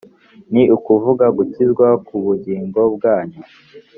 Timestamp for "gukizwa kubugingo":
1.37-2.81